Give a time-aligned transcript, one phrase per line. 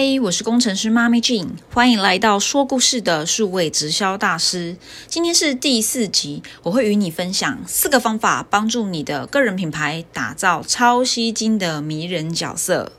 [0.00, 4.78] 嗨，我是工程师妈咪 Jean，欢迎来到说故事的数位直销大师。
[5.06, 12.92] 今天是第四集，我会与你分享四个方法，帮助你的个人品牌打造超吸睛的迷人角色。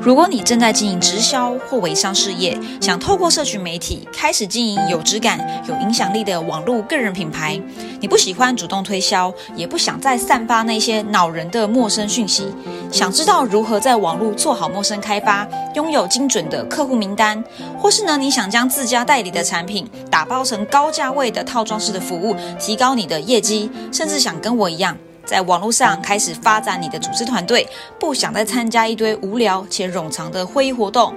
[0.00, 7.60] 如果你正在经营直销或微商事业，想透过社群媒体开始经营有质感、有影响力的网络个人品牌，
[8.00, 12.46] 你不喜欢主动推销，也不想再散发那些恼人的陌生讯息，
[12.92, 17.42] 想知道如何在网络做好陌生开发，拥有精准的客户名单，
[17.78, 24.96] 或是呢，你想将自家代理的产品打包成高价位的套装式的服务，提高你的业绩，甚至想跟我一样。
[25.24, 27.66] 在网络上开始发展你的组织团队，
[27.98, 31.14] 不想再参加一堆无聊且冗长的会议活动。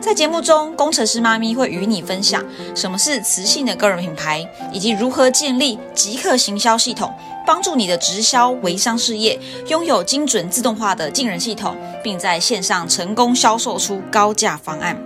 [0.00, 2.42] 在节目中，工程师妈咪会与你分享
[2.74, 4.42] 什么是磁性的个人品牌，
[4.72, 7.12] 以及如何建立即刻行销系统，
[7.46, 9.38] 帮助你的直销微商事业
[9.68, 14.96] 拥有精准自动化的进人系统，并在线上成功销售出高价方案。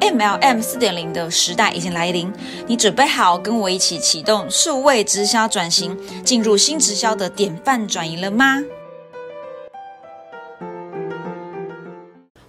[0.00, 2.32] MLM 四点零的时代已经来临，
[2.66, 8.62] 你准备好跟我一起启动数位直销转型，进入新直销的典范转移了吗？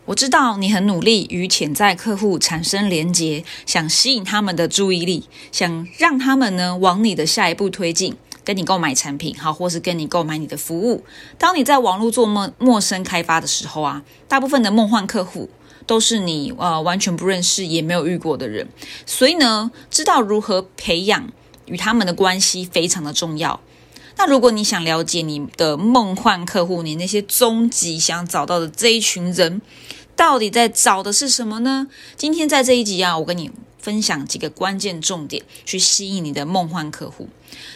[0.05, 8.15] 我知道你很努力与潜在客户产生连结，想吸引他们的注意力，想让他们呢往你的下一步推进，
[8.45, 11.03] 跟你购买产品，好，或是跟你购买你的服务。
[11.37, 15.49] 当你在网络做陌陌生开发的时候啊，大部分的梦幻客户。
[15.91, 18.69] 都是你呃完全不认识也没有遇过的人，
[19.05, 21.29] 所以呢，知道如何培养
[21.65, 23.59] 与他们的关系非常的重要。
[24.15, 29.61] 那如果你想了解你的梦幻客户，你那些终极想找到的这一群人，
[30.15, 31.87] 到底在找的是什么呢？
[32.15, 37.27] 今天在这一集啊，我跟你分享几个关键重点，去吸引你的梦幻客户。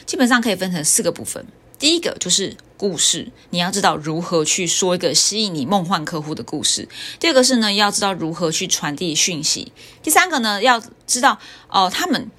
[0.06, 1.46] 基本上可以分成四个部分。
[1.78, 6.88] 第一个就是故事，你要知道如何去说一个吸引你梦幻客户的故事。
[7.20, 9.72] 第二个是呢，要知道如何去传递讯息。
[10.02, 12.30] 第三个呢，要知道哦，他们。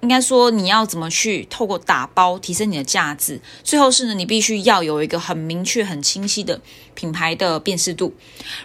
[0.00, 3.40] 应该说，你要怎么去透过打包提升你的价值？
[3.62, 6.60] 最后是呢，你必须要有一个很明确、很清晰的
[6.96, 8.12] 品牌的辨识度。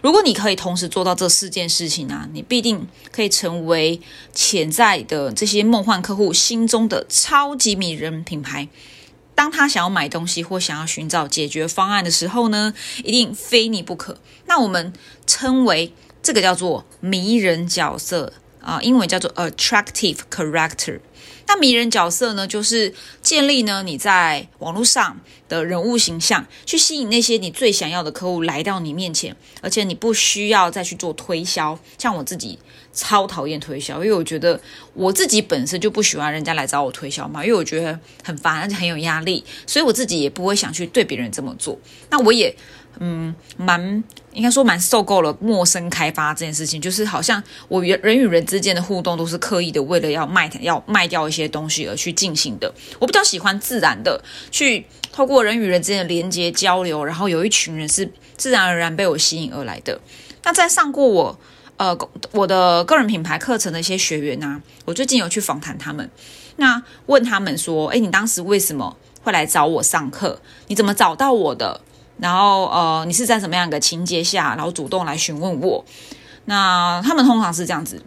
[0.02, 4.02] 如果你可以同时做到这四件事情啊，你必定可以成为
[4.34, 8.68] 潜在的这些梦幻客户心中的超级迷人品牌。
[9.38, 14.18] 当他想要买东西或想要寻找解决方案的时候呢，一定非你不可。
[14.48, 14.92] 那我们
[15.28, 15.94] 称为
[16.24, 21.00] 这个叫做迷人角色啊，英文叫做 attractive character。
[21.48, 31.80] 那迷人角色呢，就是建立呢你在网络上的人物形象，去吸引那些你最想要的客户来到你面前，而且你不需要再去做推销。
[31.98, 32.60] 像我自己
[32.94, 34.60] 超讨厌推销，因为我觉得
[34.94, 41.80] 我自己本身就不喜欢人家来找我推销嘛，因为我觉得很烦，而且很有压力，所以我自己也不会想去对别人这么做。
[42.10, 42.56] 那我也。
[43.00, 44.04] 嗯，蛮
[44.34, 52.74] 应该说蛮受够了陌生开发这件事情，就是好像我人人与人之间的互动都是刻意的，为了要卖要卖掉一些东西而去进行的。
[53.00, 60.00] 我比较喜欢自然的去透过人与人之间的连接交流，然后有一群人是自然而然被我吸引而来的。
[60.44, 61.40] 那在上过我
[61.78, 61.98] 呃
[62.32, 66.10] 我的个人品牌课程的一些学员啊，我最近有去访谈他们，
[66.56, 70.40] 那问他们说，哎，你当时为什么会来找我上课？
[70.68, 71.82] 你怎么找到我的？
[72.20, 75.86] 然后，呃，你是在什么样的情节下，然后主动来询问我？
[76.46, 78.02] 那他们通常是这样子，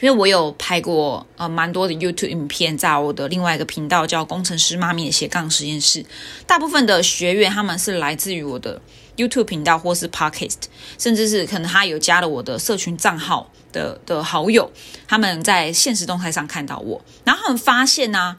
[0.00, 6.04] 因为我有拍过呃蛮多的 YouTube 影片，在我的另外一个频道叫“工程师妈咪”的斜杠实验室。
[6.46, 8.80] 大部分的学员他们是来自于我的
[9.16, 10.62] YouTube 频道或是 Podcast，
[10.96, 14.70] 甚至是可能他有加了我的社群账号的的好友，
[15.06, 18.38] 他们在现实动态上看到我，然后他们发现呢。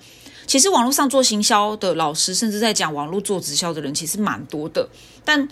[0.49, 4.89] 其实网络上做行销的老师，甚至在讲网络做直销的人，其实蛮多的。
[5.23, 5.47] 但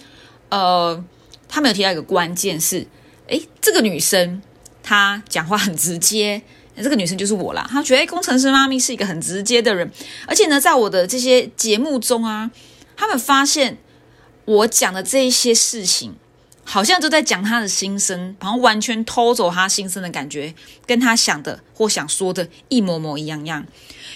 [0.49, 1.03] 呃，
[1.47, 2.87] 他们有提到一个关键是，
[3.27, 4.41] 诶，这个女生
[4.81, 6.41] 她讲话很直接，
[6.75, 7.67] 这个女生就是我啦。
[7.69, 9.87] 她觉得工程师妈咪是一个很直接的人，
[10.25, 12.49] 而且呢，在我的这些节目中啊，
[12.95, 13.77] 他们发现
[14.45, 16.15] 我讲的这一些事情。
[16.69, 20.53] 好像就在讲他的心声，好像完全偷走他心声的感觉，
[20.85, 23.65] 跟他想的或想说的一模模一样样。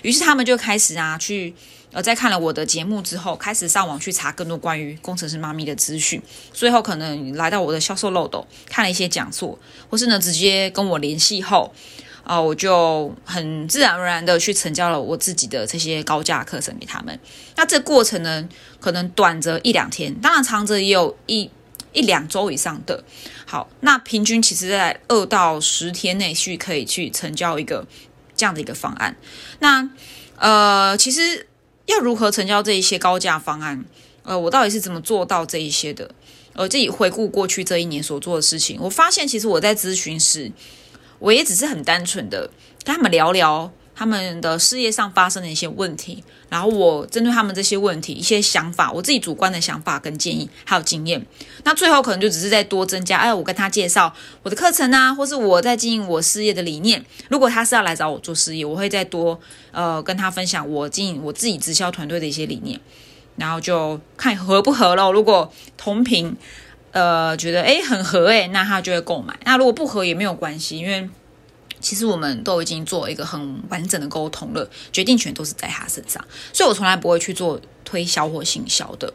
[0.01, 1.56] 于是他们就开始啊，去
[1.94, 6.21] 呃，在看了我的节目之后，开始上网去查更多关于工程师妈咪的资讯。
[6.51, 9.57] 最后可能来到我的销售漏斗，看了一些讲座，
[9.89, 11.74] 或是呢直接跟我联系后，
[12.25, 17.18] 啊，我就很自然而然的去成交了我自己的这些高价课程给他们。
[17.56, 18.50] 那这过程呢，
[18.81, 21.50] 可能短则一两天，当然长则也有一。
[21.93, 23.03] 一两周以上的，
[23.45, 27.85] 好，那平均其实在二到十天内去可以去成交一个
[28.35, 29.15] 这样的一个方案。
[29.59, 29.89] 那
[30.38, 31.47] 呃，其实
[31.85, 33.83] 要如何成交这一些高价方案？
[34.23, 36.11] 呃，我到底是怎么做到这一些的？
[36.53, 40.51] 我自己回顾过去这一年所做的事情，我发现其实我在咨询时，
[41.19, 42.49] 我也只是很单纯的
[42.83, 43.71] 跟他们聊聊。
[44.01, 51.24] 他们的事业上发生的一些问题，然后我针对他们这些问题一些想法，我自己主观的想法跟建议还有经验，
[51.65, 54.12] 那最后可能就只是在多增加，哎，我跟他介绍
[54.42, 57.06] 我的课程啊，或是我在经营我事业的理念。
[57.30, 59.39] 如果他是要来找我做事业，我会再多
[59.71, 62.80] 呃跟他分享我经营我自己直销团队的一些理念，
[63.36, 65.12] 然后就看合不合咯。
[65.12, 66.36] 如果同频，
[66.92, 69.38] 呃，觉得哎很合哎，那他就会购买。
[69.45, 71.07] 那如果不合也没有关系，因为。
[71.81, 76.24] 其实我们都已经做一个很完整的沟通了，决定权都是在他身上，
[76.54, 79.12] 所以我从来不会去做推销或行销的。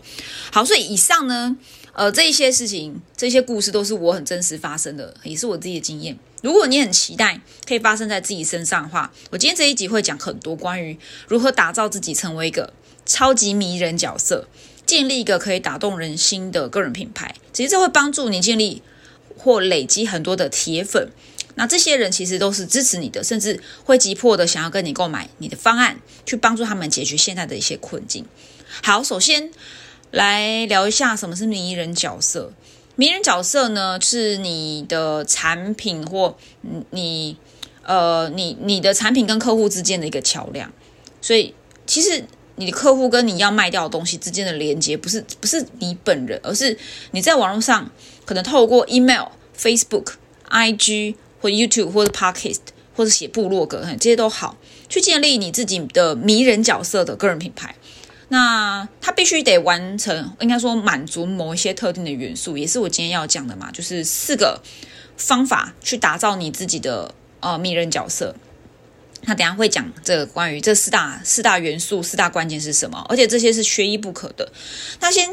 [0.50, 1.56] 好，所以以上呢，
[1.92, 6.18] 呃，这一些事情、这些故事都是我很真实发生的，也是我自己的经验。
[6.42, 10.98] 如果你很期待可以发生在自己身上的话，我今天这一集会讲很多关于
[11.28, 12.72] 如何打造自己成为一个
[13.04, 14.46] 超级迷人角色，
[14.84, 17.34] 建立一个可以打动人心的个人品牌。
[17.52, 18.82] 其实这会帮助你建立
[19.36, 21.10] 或累积很多的铁粉。
[21.56, 28.24] 那这些人其实都是支持你的，甚至会急迫的想要跟你购买你的方案，去帮助他们解决现在的一些困境。
[28.82, 29.50] 好，首先
[30.10, 32.52] 来聊一下什么是名人角色。
[32.94, 36.36] 名人角色呢，是你的产品或
[36.90, 37.36] 你
[37.82, 40.70] 呃你你的产品跟客户之间的一个桥梁。
[41.22, 41.54] 所以
[41.86, 42.24] 其实
[42.56, 46.78] 你的客户跟你要卖掉的东西之间的连接，不是不是你本人，而是
[47.12, 47.90] 你在网络上
[48.26, 49.28] 可能透过 email、
[49.58, 50.12] Facebook、
[50.50, 51.14] IG。
[51.48, 52.60] YouTube 或者 Podcast
[52.94, 54.56] 或者写部落格，这些都好，
[54.88, 57.74] 去建立你自己的迷人角色的个人品牌。
[58.28, 64.60] 那它必须得完成，应该说满足某一些特定的元素，也是我今天要讲的嘛，就是四个
[65.16, 68.34] 方法去打造你自己的呃迷人角色。
[69.22, 74.50] 那等下会讲这个关于这四大四大元素、四大关键是什么，而且这些是缺一不可的。
[75.00, 75.28] 那先。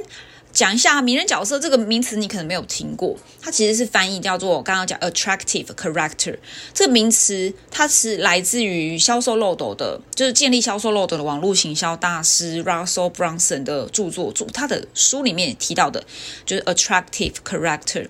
[0.53, 3.17] 讲一下名人角色这个名词，你可能没有听过。
[3.41, 6.37] 它其实是翻译叫做刚刚讲 attractive character
[6.73, 16.05] 这个名词，它是来自于销售漏斗的，就是建立销售漏斗的网络行销大师 Russell Brunson 的著作，著他的书里面提到的，
[16.45, 18.07] 就是 attractive character。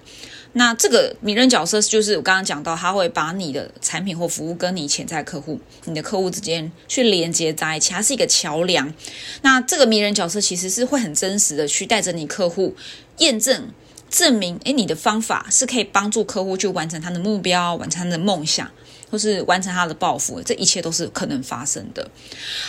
[0.56, 8.94] 那这个名人角色就是我刚刚讲到，他会把你的产品或服务跟你潜在客户、你的客户之间去连接在一起，它是一个桥梁。
[9.42, 12.76] 那这个名人角色其实是会很真实的去带着你客户
[13.18, 13.70] 验证、
[14.10, 18.70] 证明，诶，你的方法是可以帮助客户去完成他的目标、完成他的梦想。
[19.14, 22.10] 或是完成他的抱负，这一切都是可能发生的。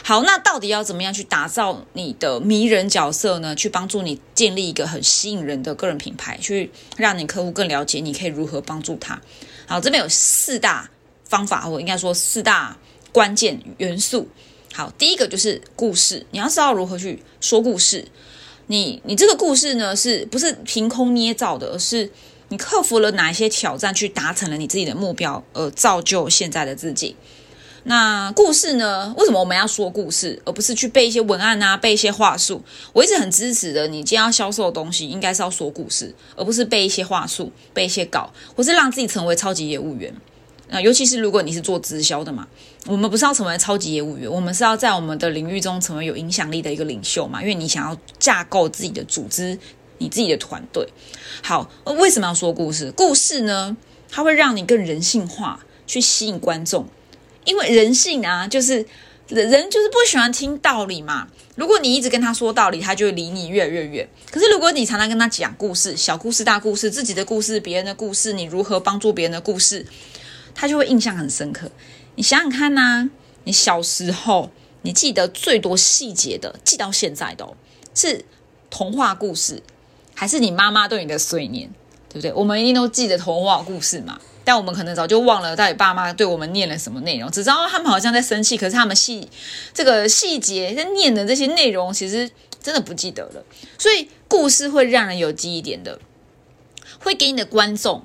[0.03, 3.55] 好，那到底要怎么样去打造你的迷人角色呢？
[3.55, 9.19] 去帮助你建立一个很吸引人的个人品牌，去让你客户更了解你可以如何帮助他。
[9.67, 10.91] 好，这边有四大
[11.25, 12.77] 方法，我应该说四大
[13.11, 14.29] 关键元素。
[14.75, 18.07] 好，第一个就是故事，你要知道如何去说故事。
[18.67, 22.11] 你你这个故事呢，是不是凭空捏造的，而是？
[22.55, 27.17] 你克服了哪一些挑战，去达成了你自己的目标，而造就现在的自己？
[27.83, 29.13] 那故事呢？
[29.19, 32.63] 为什么我们要说故事，而不是去背一些文案啊，背一些话术？
[32.93, 40.15] 我一直很支持的，你今天要销售的东西，应该是要说故事，而不是背一些话术、背一些稿，或是让自己成为超级业务员。
[40.69, 42.47] 那尤其是如果你是做直销的嘛，
[42.87, 47.43] 我们不是要成为超级业务员，我们是要在我们的领域中成为有影响力的一个领袖嘛？
[47.43, 49.59] 因为你想要架构自己的组织。
[49.99, 50.89] 你自己的团队
[51.43, 52.91] 好，为什么要说故事？
[52.93, 53.77] 故事呢，
[54.11, 56.89] 它会让你更人性化，去吸引观众。
[57.45, 58.87] 因为人性啊，就是
[59.29, 61.29] 人人就是不喜欢听道理嘛。
[61.57, 64.09] 如果你一直跟他说道理，他就会离你越来越远。
[64.31, 69.87] 可是如果你常常跟他讲故事，小故事、大故事，自己的故事、别人的故事，你如何帮助别人的故事，
[70.55, 71.71] 他就会印象很深刻。
[72.17, 73.09] 你想想看呐，
[73.45, 74.51] 你小时候
[74.83, 77.47] 你记得最多细节的，记到现在的，
[77.95, 78.25] 是
[78.71, 79.63] 童话故事。
[80.15, 81.69] 还是你妈妈对你的碎念，
[82.09, 82.33] 对不对？
[82.33, 89.29] 我们一定都记得童话故事嘛，但我们可能早就忘了到底爸妈对我们念了什么内容，只知道他们好像在生气，可是他们细
[89.73, 92.31] 这个细节在念的这些内容，其实
[92.63, 93.45] 真的不记得了。
[93.79, 95.99] 所以故事会让人有记忆点的，
[97.01, 98.05] 会给你的观众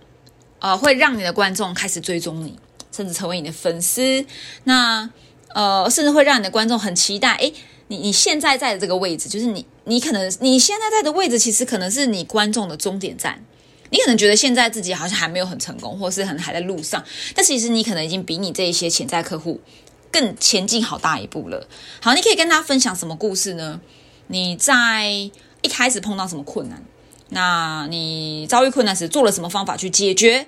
[0.60, 2.58] 啊，会让你的观众开始追踪你，
[2.92, 4.26] 甚至成为你的粉丝。
[4.64, 5.10] 那
[5.54, 7.54] 呃，甚至会让你的观众很期待，诶，
[7.88, 13.44] 你你现在在的这个位置，就是你你可能你现在在的位置，其实可能是你观众的终点站。
[13.90, 17.04] 你可能觉得现在自己好像还没有很成功，或是很还在路上，
[17.34, 19.60] 但其实你可能已经比你这一些潜在客户
[20.12, 21.68] 更前进好大一步了。
[22.00, 23.82] 好，你可以跟他分享什么故事呢？
[24.28, 26.84] 你在一开始碰到什么困难？
[27.30, 30.46] 那你遭遇困难时做了什么方法去解决？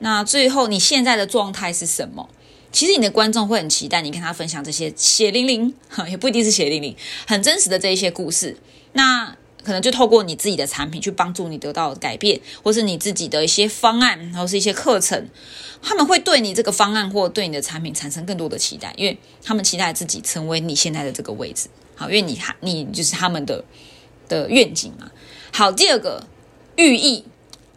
[0.00, 2.28] 那最后你现在的状态是什么？
[2.72, 5.74] 其实你的观众会很期待你跟他分享这些血淋淋，
[6.08, 8.56] 也不一定是血淋淋，很真实的这一些故事。
[8.94, 15.28] 那可能就透过你自己的产品去帮助你得到改变，或是你自己的一些方案，然后是一些课程，
[15.80, 21.68] 他们会对你这个方案或对你的产品产生更多的期待，因为他们期待自己成为你现在的这个位置。
[21.94, 23.64] 好，因为你还你就是他们的
[24.28, 25.12] 的愿景嘛。
[25.52, 26.26] 好，第二个
[26.74, 27.24] 寓意，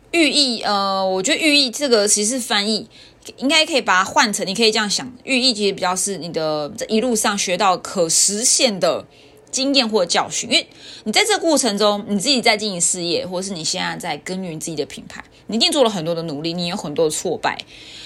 [0.10, 2.90] 寓意，呃，我觉得寓意这个其实是翻译
[3.38, 9.06] 应该可以把它换成，你可以这样想，寓意其实比较是你的这一路上学到可实现的。
[9.52, 10.68] 经验或教训，因为
[11.06, 17.58] 你在这个过程中，你自己在经营事业，或者是你现在在耕耘自己的品牌，你一定做了很多的努力，你有很多的挫败，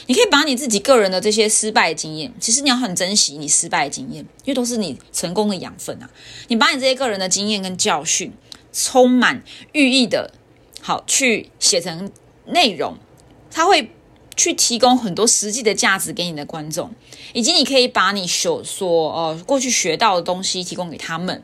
[0.06, 6.08] 你可以把你自己个人的这些失败经验，其实你要很珍惜你失败的经验，因为都是你成功的养分啊。
[6.50, 8.32] 你把你这些个人的经验跟教训，
[8.72, 10.32] 充满寓意的，
[10.82, 12.12] 好去写成
[12.46, 12.96] 内容，
[13.50, 13.90] 它会。
[14.40, 16.90] 去提供很多实际的价值给你的观众，
[17.34, 21.44] 以及你可以把你所所呃过去学到的东西提供给他们，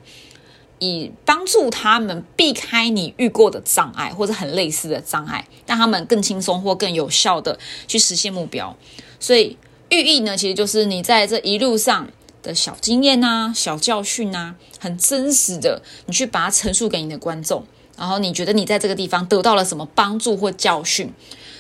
[0.80, 8.78] 以帮助他们避开你遇过的障碍或者很类似的障碍，让他们更轻松或更有效的去实现目标。
[9.20, 9.58] 所以
[9.90, 12.08] 寓意呢，其实就是你在这一路上
[12.42, 17.66] 的小经验啊、小教训啊，很真实的，你去把它陈述给你的观众，
[17.98, 21.12] 然后你觉得你在这个地方得到了什么帮助或教训。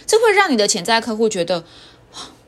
[0.07, 1.65] 这会让你的潜在客户觉得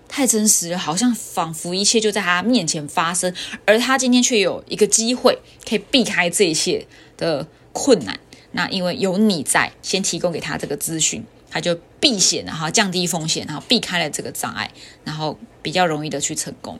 [0.08, 3.34] 太真实了，好像仿佛一切就在他面前发生，
[3.66, 5.38] 而他今天却有一个机会
[5.68, 6.88] 可以避开这一切
[7.18, 8.20] 的困难。
[8.52, 14.72] 那因为有你在，先提供给他这个资讯，他就避险了哈，降低风险，然后避开了这个障碍，
[15.04, 16.80] 然后比较容易的去成功。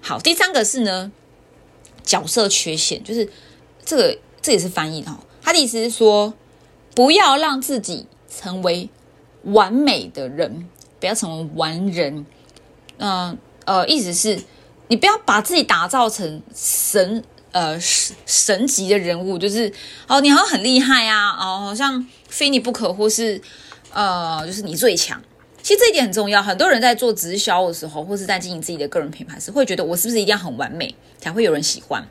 [0.00, 1.10] 好，第三个是呢，
[2.04, 3.28] 角色缺陷，就是
[3.84, 6.34] 这个这也是翻译哈，他的意思是说，
[6.94, 8.90] 不要让自己成为。
[9.44, 10.68] 完美的人，
[10.98, 12.24] 不要成为完人。
[12.98, 14.38] 嗯呃，意思是，
[14.88, 19.72] 你不要把自己打造成神呃神级的人物，就是
[20.08, 23.40] 哦，你好像很厉害啊，哦，好像非你不可，或是
[23.92, 25.22] 呃，就是你最强。
[25.62, 26.42] 其实这一点很重要。
[26.42, 32.06] 很多人在做直销的时候，或是在经营自己的个人品牌时，会觉得我是不是一定要很完美才会有人喜欢？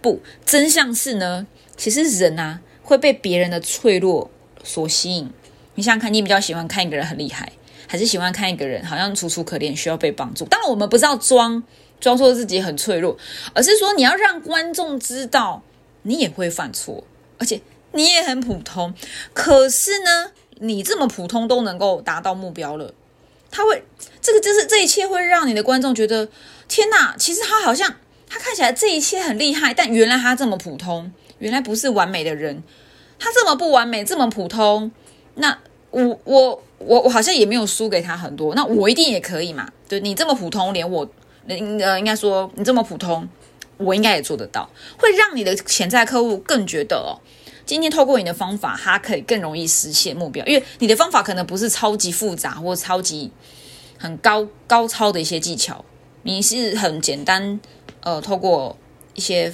[0.00, 1.46] 不，真相是呢，
[1.76, 4.30] 其实人啊会被别人的脆弱
[4.64, 5.30] 所吸引。
[5.78, 7.52] 你想想看，你比较喜欢看一个人很厉害，
[7.86, 10.44] 还是喜欢看一个人好像楚楚可怜，需要被帮助？
[10.46, 11.62] 当然，我们不是要装
[12.00, 13.16] 装作自己很脆弱，
[13.54, 15.62] 而是说你要让观众知道
[16.02, 17.04] 你也会犯错，
[17.38, 17.60] 而且
[17.92, 18.92] 你也很普通。
[19.32, 22.92] 可是呢，你这么普通都能够达到目标了，
[23.48, 23.84] 他会
[24.20, 26.28] 这个就是这一切会让你的观众觉得
[26.66, 27.14] 天哪！
[27.16, 27.94] 其实他好像
[28.28, 32.64] 他看起来这一切很厉害，但原来他这么普通，原来不是完美的人，
[33.20, 34.90] 他这么不完美，这么普通，
[35.36, 35.56] 那。
[35.90, 39.68] 我我我我好像也没有输给他很多，那我一定也可以嘛？
[39.88, 41.08] 对你这么普通，连我
[41.48, 43.26] 呃应该说你这么普通，
[43.78, 44.68] 我应该也做得到，
[44.98, 47.16] 会让你的潜在客户更觉得哦，
[47.64, 53.30] 今天透过你的方法，他可以更容易实现目标，因为你的方法可能不是超级复杂或超级
[53.98, 55.84] 很高高超的一些技巧，
[56.22, 57.58] 你是很简单
[58.00, 58.76] 呃，透过
[59.14, 59.52] 一些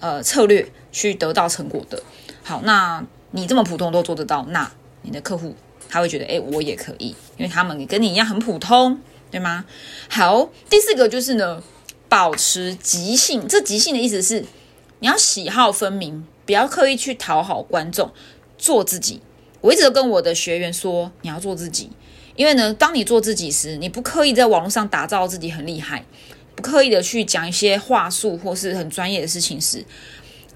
[0.00, 2.02] 呃策略去得到成果的。
[2.42, 4.72] 好，那你这么普通都做得到，那
[5.02, 5.54] 你的客户。
[5.88, 8.98] 他会觉得，哎，我也可以，因为他们跟你一样很普通，
[9.30, 9.64] 对吗？
[10.08, 11.62] 好，第四个就是呢，
[12.08, 13.46] 保持即兴。
[13.46, 14.44] 这即兴的意思是，
[15.00, 18.12] 你要喜好分明，不要刻意去讨好观众，
[18.58, 19.20] 做自己。
[19.60, 21.90] 我一直都跟我的学员说，你要做自己，
[22.36, 26.04] 因为呢，当你做自己时，你不刻意在网络上打造自己很厉害，
[26.54, 29.84] 不刻意的去讲一些话术或是很专业的事情时。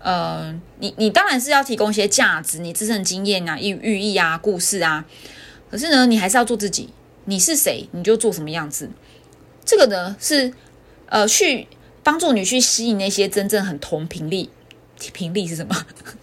[0.08, 5.04] 呃，你你当然是要提供一些价值，你自身的经验啊、寓寓意啊、故事啊。
[5.70, 6.88] 可是呢，你还是要做自己。
[7.26, 8.88] 你是谁，你就做什么样子。
[9.66, 10.50] 这个呢，是
[11.10, 11.68] 呃，去
[12.02, 14.48] 帮助你去吸引那些真正很同频率。
[15.12, 15.76] 频率是什么？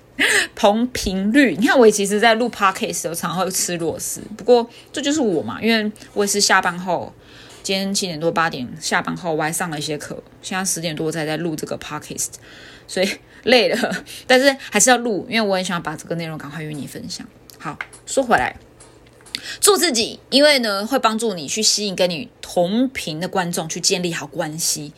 [0.56, 1.56] 同频率。
[1.56, 4.20] 你看，我其实，在录 podcast 时候，常常会吃螺丝。
[4.36, 7.13] 不过，这就是我嘛，因为我也是下班后，
[7.62, 10.24] 今天七点多八点下班后，我还上了一些课。
[10.42, 12.30] 现在十点多才在录这个 podcast，
[12.88, 13.08] 所以。
[13.46, 17.25] 累了， 但是还是要录，因为我很想把这个内容赶快与你分享。
[17.58, 18.56] 好，说回来，
[19.60, 24.94] 做自己，因为呢会帮助你去吸引跟你同频的观众，去建立好关系。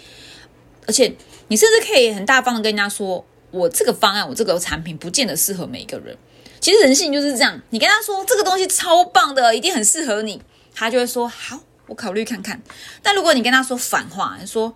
[0.88, 1.14] 而且
[1.50, 6.18] 你甚至可以很大方的跟人家说，我这个方案，我这个产品不见得适合每一个人。
[6.60, 10.42] 其实人性就是这样，你跟他说这个东西超棒的，一定很适合你，
[10.74, 12.62] 他就会说好，我考虑看看。
[13.04, 14.74] 但如果你跟他说反话，说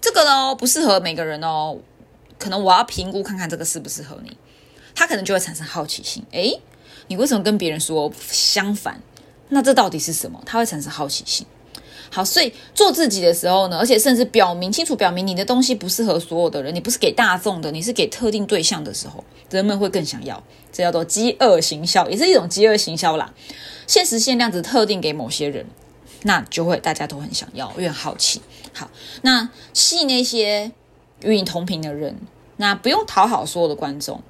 [0.00, 1.78] 这个呢不适合每个人哦。
[2.38, 4.36] 可能我要评估看看这个适不适合你，
[4.94, 6.24] 他可能就会产生好奇心。
[6.32, 6.60] 诶，
[7.08, 9.00] 你为什么跟别人说相反？
[9.48, 10.42] 那这到底是什么？
[10.46, 11.46] 他会产生好奇心。
[12.10, 20.42] 好，所以做自己的时候呢，而且甚至表明清楚表明你的东西不适合所有的人，你不是给大众的，你是给特定对象的时候，人们会更想要。
[20.72, 23.32] 这叫做饥饿行销，也是一种饥饿行销啦。
[23.86, 25.66] 限时限量只特定给某些人，
[26.22, 28.40] 那就会大家都很想要，因为好奇。
[28.72, 28.90] 好，
[29.22, 30.70] 那吸引那些
[31.24, 32.16] 与你同频的人，
[32.58, 34.22] 那不用讨好所有的观众，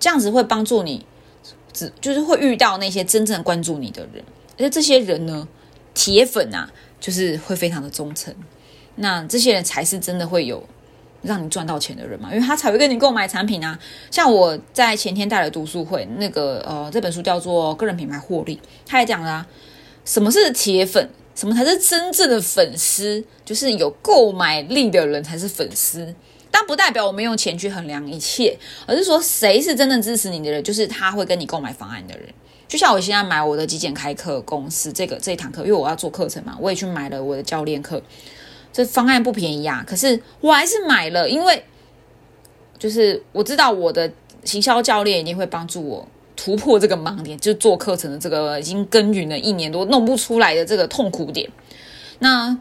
[0.00, 1.06] 这样子会帮助你，
[1.72, 4.24] 只就是会遇到那些真正关注你的人，
[4.56, 5.46] 而且这些人呢，
[5.94, 8.34] 铁粉啊，就是会非常的忠诚，
[8.96, 10.62] 那这些人才是真的会有
[11.22, 13.78] 让你赚到钱的人嘛，因为他才会跟你购买产品啊。
[14.10, 19.46] 像我在前天带的读书会，那个呃这本书叫做《个人品牌获利》，他也讲了
[20.04, 21.08] 什么是铁粉。
[21.34, 23.24] 什么才是真正的粉丝？
[23.44, 26.14] 就是有购买力的人才是粉丝。
[26.50, 28.54] 但不代表我们用钱去衡量一切，
[28.86, 32.28] 而是说谁是真正支持你的人，就是他会跟你购买方案的人。
[32.68, 38.02] 就像我现在买我的极简开课公司这个这一堂课，因为我要做课程嘛，我也去买了我的教练课。
[38.70, 41.64] 这方案不便宜啊，可是我还是买了，因为
[42.78, 44.10] 就是我知道我的
[44.44, 46.06] 行销教练一定会帮助我。
[46.36, 51.50] 突破这个盲点，就是做课程的这个已经耕耘了一年多弄不出来的这个痛苦点。
[52.18, 52.56] 那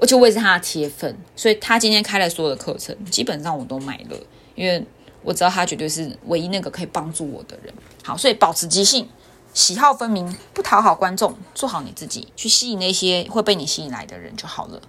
[0.00, 4.16] 而且我也是他的铁粉，所以他今天开了所有的课程，基本上我都买了，
[4.54, 4.84] 因为
[5.22, 7.72] 我知道他绝对是唯一那个可以帮助我的人。
[8.02, 9.08] 好，所以保持即兴，
[9.54, 14.80] 喜好分明，不讨好观众，做好你自己，去吸引那些会被你吸引来的人就好了。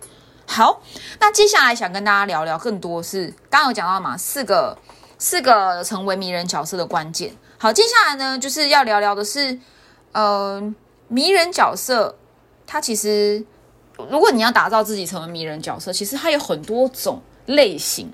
[0.48, 0.82] 好，
[1.20, 4.78] 那接下来想跟大家聊聊更多是刚刚有讲到嘛，四个
[5.20, 7.36] 四个成为迷人角色的关键。
[7.64, 9.58] 好，接下来呢，就是要聊聊的是，
[10.12, 10.62] 呃，
[11.08, 12.18] 迷人角色。
[12.68, 13.42] 它其实，
[14.10, 18.12] 如果你要打造自己成为迷人角色，其实它有很多种类型。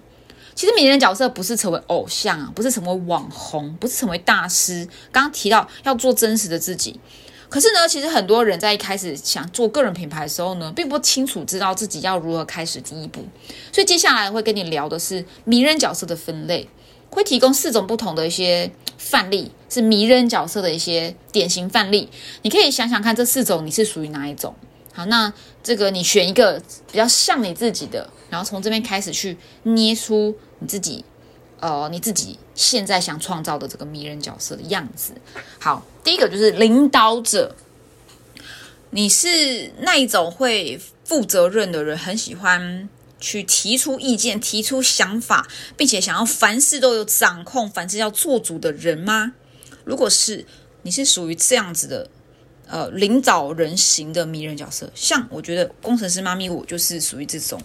[0.53, 4.87] 其实迷人角色不是成为偶像啊，不是成为网红，不是成为大师。
[5.11, 6.99] 刚刚提到要做真实的自己，
[7.49, 13.25] 可是呢，其实很多人在一开始想做个人品牌的时候呢，并不清楚知道自己要如何开始第一步。
[13.71, 16.69] 所以接下来会跟你聊的是迷人角色的分类。
[17.09, 22.09] 会提供四种不同的一些范例，是迷人角色的一些典型范例。
[22.43, 24.55] 你可以想想看，这四种你是属于哪一种？
[24.93, 25.31] 好，那
[25.63, 26.61] 这个你选一个
[26.91, 31.03] 比较像你自己的，然后从这边开始去捏出你自己，
[31.59, 35.13] 呃，你自己现在想创造的这个迷人角色的样子。
[35.59, 37.55] 好，第一个就是领导者，
[38.91, 42.89] 你是那一种会负责任的人，很喜欢。
[43.19, 49.33] 去提出意见、提出想法，并且想要凡事都有掌控、凡事要做主的人吗？
[49.83, 50.45] 如果是，
[50.83, 52.09] 你是属于这样子的，
[52.67, 54.91] 呃，领导人型的迷人角色。
[54.95, 57.61] 像我觉得工程师妈咪，我就是属于这种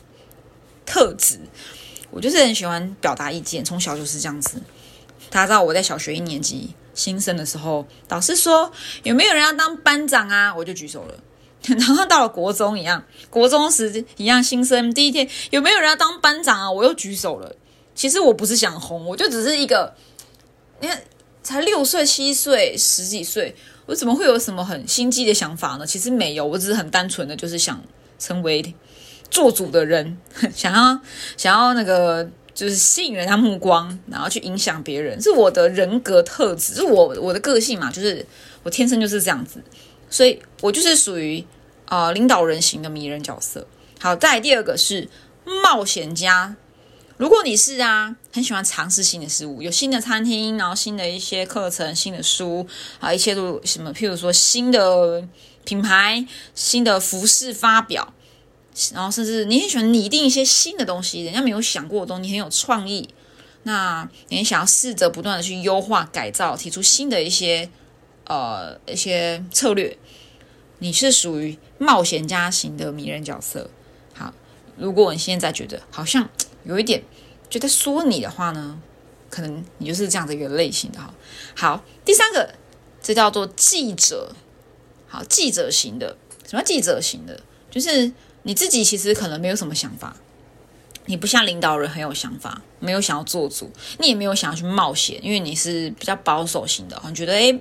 [0.85, 1.39] 特质。
[2.11, 4.63] 我就是很喜欢表达意见，从小就是这样子。
[5.31, 10.55] 大家知道我在小学一年级新生的时候，导师说有没有人要当班长啊？
[10.55, 11.15] 我就举手了。
[11.79, 16.71] 然后到了国中一样，国中时一样新生第一天，有没有人要当班长啊？
[16.71, 17.57] 我又举手了。
[17.95, 19.95] 其实我不是想红，我就只是一个，
[20.81, 21.01] 你看
[21.43, 23.55] 才六岁、七岁、十几岁，
[23.87, 25.87] 我怎么会有什么很心机的想法呢？
[25.87, 27.81] 其实没有，我只是很单纯的就是想
[28.19, 28.75] 成为
[29.31, 30.19] 做主的人，
[30.55, 31.01] 想要
[31.37, 38.27] 想要那个就是吸引人家目光，然后去影响别人，是我的人格特质，是我我的个性嘛，就是
[38.65, 39.63] 我天生就是这样子，
[40.15, 41.45] 所以我就是属于。
[41.87, 43.69] 呃，领导人型的迷人角色。
[44.01, 45.07] 好，再来第二个是
[45.45, 46.57] 冒险家。
[47.19, 52.67] 如果你是啊，很喜欢尝试新的事物，有新的餐厅，然后新的一些课程、新的书
[53.01, 55.29] 啊，一切都什么，譬如说新的
[55.65, 58.15] 品牌、新的服饰发表，
[58.95, 63.11] 然后甚至你很喜欢拟定一些新的东西，人家没有想过的东西，你很有创意。
[63.65, 67.69] 那你想要试着不断的去优化、改造，提出新的一些
[68.25, 69.97] 呃一些策略。
[70.79, 73.71] 你是属于冒险家型的迷人角色。
[74.13, 74.35] 好，
[74.77, 76.29] 如果你现在觉得好像
[76.65, 77.03] 有一点
[77.49, 78.81] 觉得说你的话呢，
[79.31, 81.15] 可能你就是这样的一个类型的哈。
[81.55, 82.55] 好，第三个，
[83.03, 84.35] 这叫做记者。
[85.07, 86.17] 好，记者型的，
[86.49, 87.41] 什么记者型的？
[87.71, 90.17] 就是你自己其实可能没有什么想法，
[91.07, 97.61] 你不像领导人很有想法，没有想要做主，你也没有想要去冒险，因为你是比较保守型的，你觉得诶。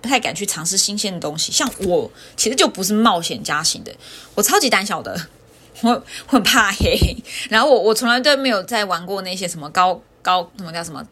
[0.00, 3.94] 不太敢去尝试新鲜的东西，像我其实就不是冒险家型的，
[4.34, 5.28] 我超级胆小的，
[5.82, 6.98] 我我很怕黑，
[7.48, 11.06] 然后我我从来都没有在玩过那些什么高高什么叫什么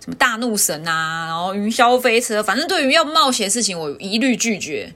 [0.00, 4.92] 什么大怒神啊，然后云霄飞车，反正对于要冒险的事情我一律拒绝，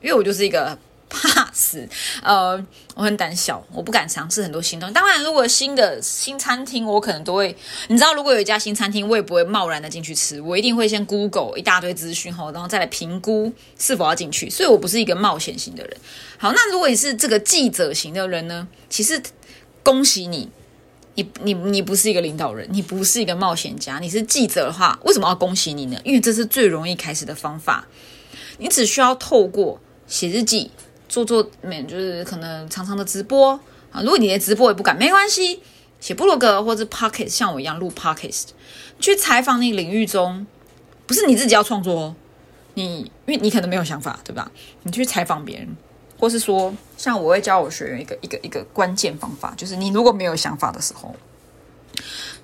[0.00, 1.88] 因为我就是一个怕死，
[2.22, 2.62] 呃，
[2.94, 4.94] 我很胆小，我不敢尝试很多新东西。
[4.94, 7.56] 当然，如果新的新餐厅，我可能都会，
[7.88, 14.50] 你知道，如果有一家新餐厅，我也不会贸然的进去吃，我一定会先 Google 一大堆资讯后，然后再来评估是否要进去。
[14.50, 15.96] 所以我不是一个冒险型的人。
[16.36, 18.68] 好，那如果你是这个记者型的人呢？
[18.90, 19.20] 其实
[19.82, 20.50] 恭喜你，
[21.14, 25.98] 你你你不是一个领导人，你不是一个冒险家，你是记者的话，为什么要恭喜你呢？
[26.04, 27.86] 因为这是最容易开始的方法，
[28.58, 30.70] 你只需要透过写日记。
[31.08, 33.58] 做做面就是可能常常的直播
[33.90, 35.60] 啊，如果你连直播也不敢，没关系，
[36.00, 38.44] 写部落格或者 pocket，像我一样录 pocket，
[39.00, 40.46] 去采访那个领域中，
[41.06, 42.14] 不是你自己要创作哦，
[42.74, 44.52] 你因为你可能没有想法，对吧？
[44.82, 45.76] 你去采访别人，
[46.18, 51.16] 或是说，像我会教我学员一个一个一个关键方法，就是你如果没有想法的时候，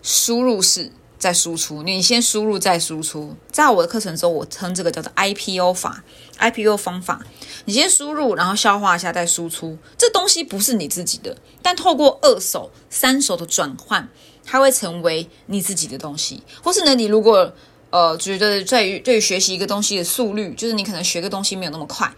[0.03, 0.91] 输入式。
[1.25, 3.35] 再输出，你先输入再输出。
[3.51, 6.05] 在我的课程中，我称这个叫做 IPO 法
[6.39, 7.19] ，IPO 方法。
[7.65, 9.79] 你先输入，然后消化一下再输出。
[9.97, 14.07] 这东西不是你自己的，但透过二手、三手的转换，
[14.45, 16.43] 它会成为你自己的东西。
[16.63, 17.51] 或是呢，你如果
[17.89, 22.13] 呃觉得在于对于学习一个东西的速率，就是你可能学个东西没有那么快，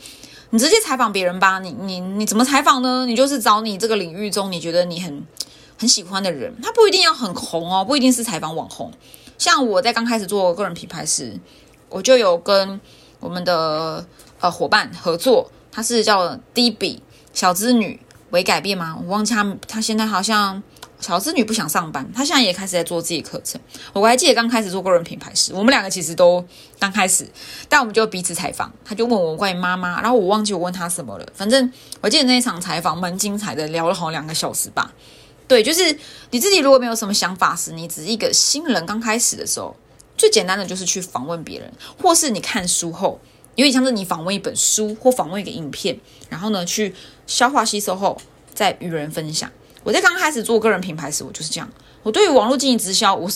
[0.51, 1.61] 你直接采访别人吧。
[1.61, 3.07] 你你你怎么采访呢？
[3.07, 5.25] 你就是找你这个领域中你觉得你很。
[5.79, 8.91] 很喜欢的人，他不一定要很红哦，不一定是采访网红。
[9.39, 11.39] 像我在刚开始做个人品牌时，
[11.89, 12.81] 我就有跟
[13.21, 14.07] 我们的
[14.41, 17.03] 呃伙伴合作，他是叫 D B
[17.35, 18.99] 小资女为改变吗？
[19.03, 20.63] 我忘记他，他现在好像
[20.99, 23.61] 小资女不想上班，他现在也开始在做自己课程。
[23.93, 26.43] 我还记得刚开始做个人品牌时，我们两个其实都
[26.79, 27.29] 刚开始，
[27.69, 31.27] 但我们就彼此采访，他就问我关于妈妈，然后我忘记我问他什么了。
[31.35, 34.91] 反正我记得那一场采访蛮精彩的，聊了好两个小时吧。
[35.49, 35.97] 对，就是
[36.31, 39.77] 你自己如果没有什么想法时，你只是一个新人刚开始的时候，
[40.17, 43.21] 最简单的就是去访问别人，或是你看书后，
[43.55, 46.95] 有点像是你访问一本书或访问一个影片，然后呢去
[47.27, 48.21] 消化吸收后
[48.53, 49.51] 再与人分享。
[49.85, 51.71] 我在刚开始做个人品牌时，我就是这样。
[52.03, 53.31] 我对于网络经营直销，我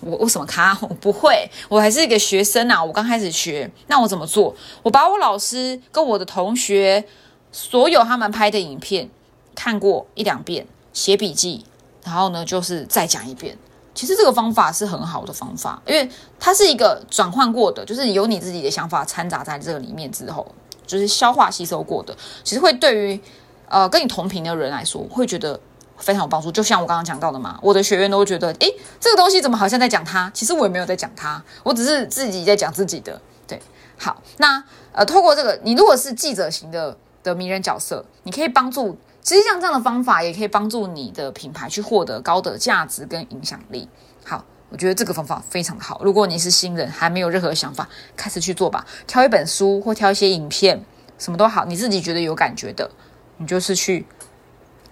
[0.00, 0.76] 我我什么咖？
[0.80, 2.82] 我不会，我还是一个学生啊。
[2.82, 4.56] 我刚开始学，那我怎么做？
[4.82, 7.04] 我把我老师跟我的同学
[7.52, 9.10] 所有他们拍的影片
[9.54, 10.66] 看过一两遍。
[10.92, 11.64] 写笔记，
[12.04, 13.56] 然后呢，就是再讲一遍。
[13.94, 16.08] 其实这个方法是很好的方法，因为
[16.40, 20.46] 它是一个转换过的，就是有你自己的想法掺杂在这个里面之后，
[20.86, 22.16] 就是消化吸收过的。
[22.42, 23.20] 其实会对于
[23.68, 25.60] 呃跟你同频的人来说，会觉得
[25.98, 26.50] 非常有帮助。
[26.50, 30.30] 就像我刚刚讲到的嘛，我的学员都会觉得，诶，这个东西怎么好像在讲他？
[30.32, 33.20] 其实我也没有在讲他，我只是自己在讲自己的。
[33.46, 33.60] 对，
[33.98, 38.96] 好，那呃，透过这个，你如果是记者型的的名人角色，你可以帮助。
[39.22, 43.88] 其实像这样的方法也可以帮助你的品牌去获得高的价值跟影响力。
[44.24, 46.00] 好，我觉得这个方法非常好。
[46.02, 48.84] 如果你是新人，还没有任何想法，开始去做吧。
[49.06, 50.84] 挑一本书或挑一些影片，
[51.18, 52.90] 什么都好，你自己觉得有感觉的，
[53.36, 54.04] 你就是去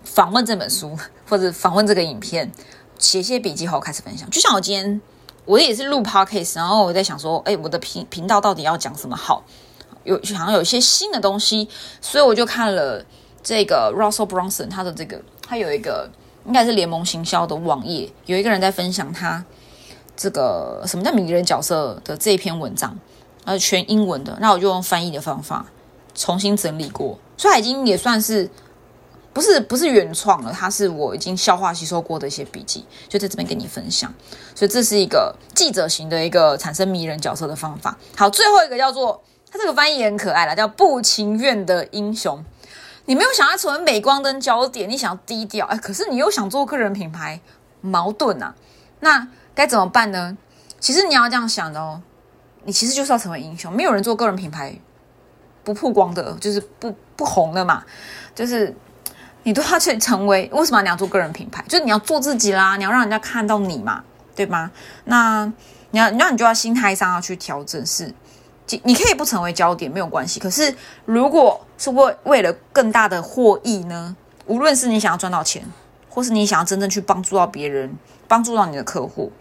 [0.04, 0.96] 访问这本书
[1.28, 2.52] 或者访问这个影片，
[2.98, 4.30] 写些笔记后开始分享。
[4.30, 5.00] 就像我今天，
[5.44, 9.44] 我也是录 podcast，然后我在想说，哎，我的频频道到底要讲什么好？
[10.04, 11.68] 有好像有一些新的东西，
[12.00, 13.04] 所以我就看了。
[13.42, 16.10] 这个 Russell Brunson 他的这个，他有一个
[16.46, 19.44] 应该是联盟行销的网页，有一个人在分享他
[20.16, 22.98] 这个什么叫名人角色的这一篇文章，
[23.44, 25.66] 呃，全英文的，那我就用翻译的方法
[26.14, 28.50] 重新整理过，所以已经也算是
[29.32, 34.12] 不是不是原创了，它是我已经消化吸收过的一些笔记，就在这边跟你分享，
[34.54, 37.96] 所以这是一个记者型的一个产生迷人角色的方法。
[38.16, 42.44] 好，最后一个叫做，他这个翻译很可爱了，叫不情愿的英雄。
[43.06, 47.40] 你没有想要成为镁光灯焦点，你想要低调，哎，可是你又想做个人品牌，
[47.80, 48.54] 矛盾啊。
[49.00, 50.36] 那该怎么办呢？
[50.78, 52.00] 其实你要这样想的哦，
[52.64, 53.72] 你其实就是要成为英雄。
[53.72, 54.78] 没有人做个人品牌
[55.64, 57.82] 不曝光的，就是不不红的嘛。
[58.34, 58.74] 就是
[59.42, 61.64] 你都要去成为，为什么你要做个人品牌？
[61.68, 64.04] 就是你要做自己啦，你要让人家看到你嘛，
[64.36, 64.70] 对吗？
[65.04, 65.50] 那
[65.90, 68.14] 你要，那你就要心态上要去调整是。
[68.84, 70.74] 你可以不成为焦点没有关系，可是
[71.06, 74.14] 如果是为为了更大的获益呢？
[74.46, 75.64] 无论是你想要赚到钱，
[76.08, 79.32] 或是你想要真正去帮助到别人，帮助到你的客户，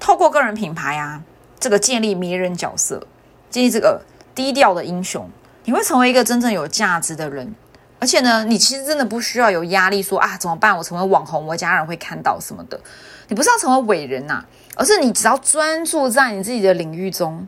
[0.00, 1.22] 透过个人品牌啊，
[1.60, 3.06] 这个建立迷人角色，
[3.48, 4.02] 建立这个
[4.34, 5.30] 低调的英雄，
[5.64, 7.54] 你会成为一个真正有价值的人。
[8.00, 10.76] 而且呢，你其实真的不需要有压力，说啊怎么办？
[10.76, 12.80] 我成为网红，我家人会看到什么的？
[13.28, 17.46] 你不是要成为伟人呐，而是你只要专注在你自己的领域中。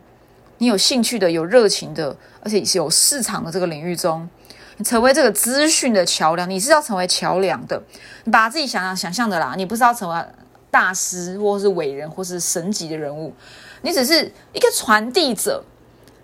[0.61, 3.51] 你有兴趣的、有热情的，而且是有市场的。
[3.51, 4.29] 这个领域中，
[4.77, 6.05] 你成为这个资讯的。
[6.05, 6.47] 桥梁。
[6.47, 7.81] 你是要成为桥梁的，
[8.25, 9.39] 你把自己想想想象的。
[9.39, 9.55] 啦。
[9.57, 10.25] 你不是要成为
[10.69, 12.95] 大师，或是伟人，或是神级的。
[12.95, 13.33] 人物，
[13.81, 15.63] 你只是一个传递者。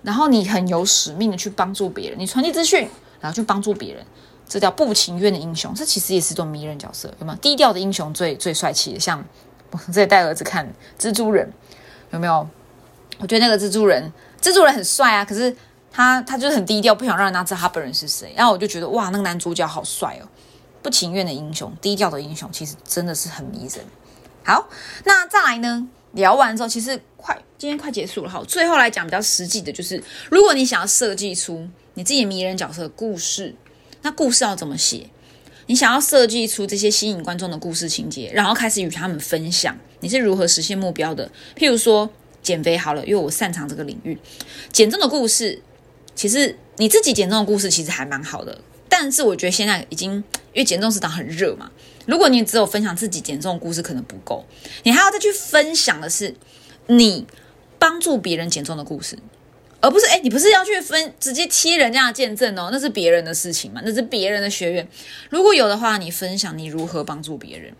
[0.03, 1.35] 然后你很有使命的。
[1.35, 2.87] 去帮助别人，你传递资讯，
[3.19, 4.05] 然后去帮助别人，
[4.47, 5.39] 这叫不情愿的。
[5.39, 5.73] 英雄。
[5.73, 7.35] 这其实也是一种迷人角色，有吗？
[7.41, 7.79] 低调的。
[7.79, 9.25] 英雄最最帅气的，像
[9.71, 11.51] 我在带儿子看蜘蛛人，
[12.11, 12.47] 有没有？
[13.19, 15.55] 我觉得那个蜘蛛人，蜘蛛人很帅啊，可是
[15.91, 18.33] 他他就是很低调，不想让人家知道他本人是谁。
[18.35, 20.27] 然后我就觉得哇，那个男主角好帅哦，
[20.81, 23.85] 不情愿的英雄，低调的英雄，其实真的是很迷人。
[24.43, 24.69] 好，
[25.05, 25.87] 那再来呢？
[26.13, 28.29] 聊完之后，其实快今天快结束了。
[28.29, 33.53] 好，最后来讲比较实际的，就是如果你想要设计出你自己迷人角色的故事，
[34.01, 35.09] 那故事要怎么写？
[35.65, 41.29] 你想要设计出这些吸引观众的故事情节，然后开始与他们分享你是如何实现目标的。
[41.57, 42.09] 譬如说
[42.47, 44.17] 减肥好了，因为我擅长这个领域，
[44.71, 45.61] 减重的故事，
[46.15, 48.61] 其实你自己减重的故事其实还蛮好的。
[48.87, 50.13] 但是我觉得现在已经
[50.53, 51.69] 因为减重市场很热嘛，
[52.05, 54.45] 如果你只有分享自己减重的故事可能不够，
[54.83, 56.33] 你还要再去分享的是
[56.87, 57.27] 你
[57.77, 59.17] 帮助别人减重的故事，
[59.81, 64.87] 而不是哎，你不是要去分直接贴人家的见证哦，那是别人的事情嘛，那是别人的学员。
[65.29, 67.73] 如果有的话，你分享你如何帮助别人，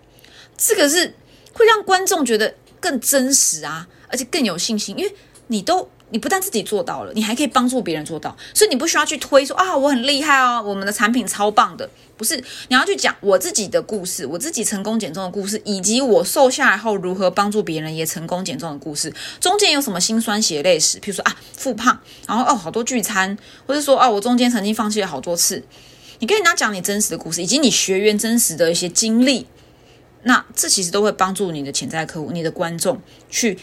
[0.57, 1.13] 这个是
[1.53, 5.15] 会让观众觉得更真实啊，而且更有信心，因为
[5.47, 5.89] 你都。
[6.09, 12.37] 你不但自己做到了，你还可以帮助别人做到，所以你不需要去推说啊，我很厉害哦，我们的产品超棒的，不是？
[12.69, 20.97] 你要去讲我自己的故事，我自己成功减重的故事，以及我瘦下来后如何帮助别人也成功减重的故事，中间有什么辛酸血泪史？
[21.01, 25.61] 比如说啊，复胖，然后哦，好多聚餐，或者说哦，我中间曾经放弃了好多次，
[26.19, 29.45] 你跟人家讲你真实的故事，以及你学员真实的一些经历，
[30.23, 33.59] 那这其实都会帮助你的潜在客户、你的观众去。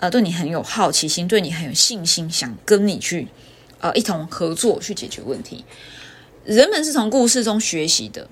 [0.00, 3.28] 呃，对你很有好奇心，对你很有信心，想跟你去
[3.80, 5.64] 呃一同合作去解决问题。
[6.44, 8.26] 人们是从故事中学习的，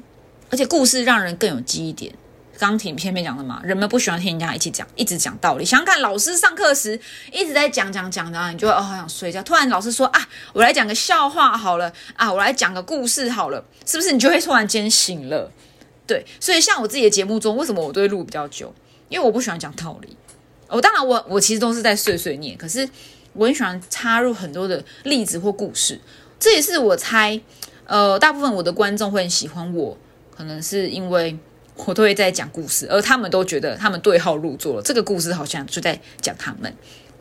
[0.50, 2.14] 而且故事让人更有记忆点。
[2.58, 5.64] 刚刚挺片面讲的嘛，人们不喜欢听人家一起讲，一直讲道理。
[5.64, 6.98] 想想看，老师上课时
[7.30, 9.42] 一直在讲讲讲的，你就会哦好想睡觉。
[9.42, 15.52] 突然老师说啊，我来讲个笑话好了啊，我来讲个故事好了，是不是你就会突然间醒了？
[16.06, 18.74] 对，所以像我自己的节目中，为什么我都会录比较久？
[19.10, 20.16] 因为我不喜欢讲道理。
[20.68, 22.88] 我当然，我我其实都是在碎碎念，可是
[23.32, 26.00] 我很喜欢插入很多的例子或故事。
[26.38, 27.40] 这也是我猜，
[27.84, 29.96] 呃，大部分我的观众会很喜欢我，
[30.36, 31.36] 可能是因为
[31.74, 34.82] 我都会在讲故事，而他们都觉得他们对号入座了。
[34.82, 36.72] 这个故事好像就在讲他们。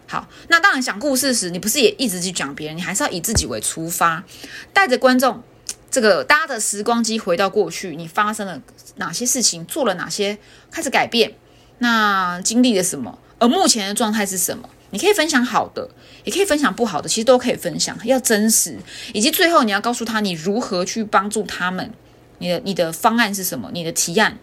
[0.07, 4.23] 好，那当然讲故事时，你不是也一直去讲别人，你还是要以自己为出发，
[4.71, 5.41] 带着观众
[5.89, 8.62] 这个搭着时光机回到过去，你发生了
[8.97, 10.38] 哪些事情，做了哪些
[10.71, 11.33] 开始改变，
[11.79, 13.19] 那经历了什么？
[13.39, 14.67] 而目前的状态是什么？
[14.89, 15.89] 你可以分享好的，
[16.23, 18.78] 也可以分享不好的，其实都可以分享，要真实。
[19.13, 21.91] 以及最后你要告诉他你如何去帮助他们，
[22.39, 23.69] 你的你的方案是什么？
[23.73, 24.38] 你的提案，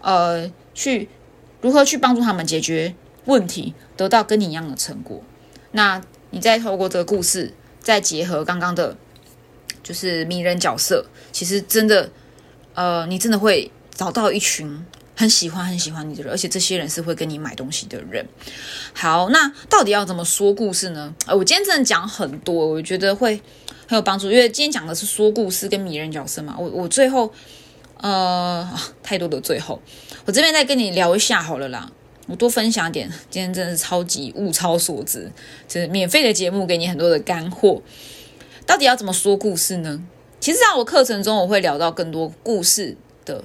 [0.00, 1.08] 呃，去
[1.60, 2.94] 如何去帮助他们解决
[3.26, 5.22] 问题，得到跟你一样的成果。
[5.70, 8.96] 那你再透过这个故事，再结合刚刚的，
[9.84, 12.10] 就是迷人角色，其实真的，
[12.74, 14.84] 呃，你真的会找到一群。
[15.16, 18.26] 很喜欢很喜欢你的人，而且这些人是会跟你买东西的人。
[18.92, 21.14] 好，那到底要怎么说故事呢？
[21.26, 23.40] 呃，我今天真的讲很多，我觉得会
[23.86, 26.56] 很有帮助，因为今天讲的是说故事跟迷人角色嘛。
[26.58, 27.32] 我我最后
[27.98, 28.68] 呃
[29.02, 29.80] 太多的最后，
[30.24, 31.90] 我这边再跟你聊一下好了啦。
[32.26, 35.30] 我多分享点，今天真的是超级物超所值，
[35.68, 37.82] 就是免费的节目，给你很多的干货。
[38.66, 40.02] 到底要怎么说故事呢？
[40.40, 43.44] 其实在我课程中，我会聊到更多故事的。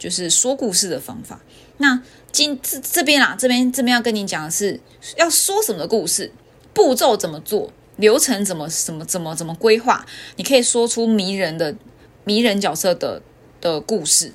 [0.00, 1.40] 就是说故事的方法。
[1.76, 4.80] 那今这这边啊，这边这边要跟你讲的是
[5.16, 6.32] 要说什么故事，
[6.74, 11.76] 步骤怎么做，流程怎么怎么怎么怎么规划，你可以说出迷人的
[12.24, 13.22] 迷人角色的
[13.60, 14.32] 的故事。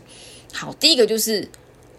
[0.54, 1.49] 好，第一个就是，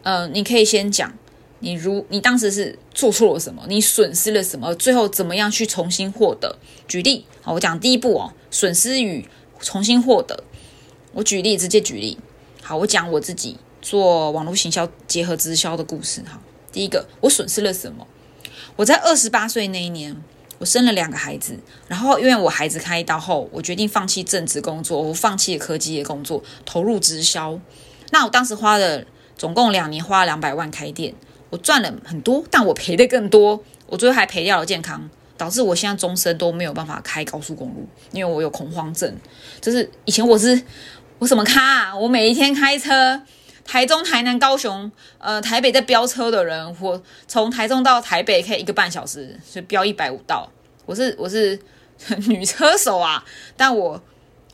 [0.03, 1.13] 呃，你可以先讲
[1.59, 6.57] 你如你当时是做错了什么，你损失了什么，最后怎么样去重新获得。
[6.87, 9.29] 举例，好，我讲第一步哦，损失与
[9.61, 10.45] 重新获得。
[11.13, 12.19] 我举例，直接举例。
[12.67, 16.21] 好，我讲我自己做网络行销结合直销的故事。
[16.23, 16.41] 哈，
[16.73, 18.05] 第一个，我损失了什么？
[18.75, 20.21] 我在二十八岁那一年，
[20.59, 27.57] 我生了两个孩子，然后因为我孩子开刀后，我决定放弃正职工作，我放弃了科技的工作，投入直销。
[28.11, 29.05] 那我当时花了
[29.39, 31.15] 总共两年，花了两百万开店，
[31.51, 39.15] 我赚了很多，但我赔的更多，我最后还赔掉了健康，导致我现在终身都没有办法开高速公路，因为我有恐慌症。
[39.61, 40.61] 就是以前我是。
[41.19, 41.97] 我什么咖啊？
[41.97, 43.23] 我每一天开车，
[43.65, 50.51] 台中、台南、高雄，呃，台北在飙车的人，我从台中到台北可以一个半小时，所以飙一百五道。
[50.85, 51.59] 我是我是
[52.29, 53.25] 女车手啊，
[53.57, 54.01] 但我